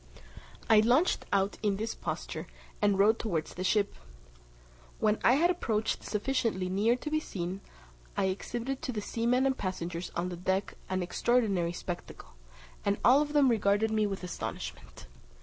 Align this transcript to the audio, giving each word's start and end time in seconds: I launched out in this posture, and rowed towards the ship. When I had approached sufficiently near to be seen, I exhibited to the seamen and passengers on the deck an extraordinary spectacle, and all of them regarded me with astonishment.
I 0.67 0.79
launched 0.79 1.25
out 1.31 1.59
in 1.61 1.75
this 1.77 1.93
posture, 1.93 2.47
and 2.81 2.97
rowed 2.97 3.19
towards 3.19 3.53
the 3.53 3.63
ship. 3.63 3.93
When 4.97 5.19
I 5.23 5.33
had 5.33 5.51
approached 5.51 6.01
sufficiently 6.03 6.69
near 6.69 6.95
to 6.95 7.11
be 7.11 7.19
seen, 7.19 7.61
I 8.17 8.25
exhibited 8.25 8.81
to 8.81 8.91
the 8.91 9.01
seamen 9.03 9.45
and 9.45 9.55
passengers 9.55 10.11
on 10.15 10.29
the 10.29 10.37
deck 10.37 10.73
an 10.89 11.03
extraordinary 11.03 11.73
spectacle, 11.73 12.31
and 12.83 12.97
all 13.05 13.21
of 13.21 13.33
them 13.33 13.47
regarded 13.47 13.91
me 13.91 14.07
with 14.07 14.23
astonishment. 14.23 15.05